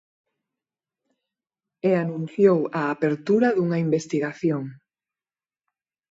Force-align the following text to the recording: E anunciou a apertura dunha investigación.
E 1.89 1.91
anunciou 2.03 2.59
a 2.79 2.81
apertura 2.95 3.49
dunha 3.53 3.81
investigación. 3.85 4.63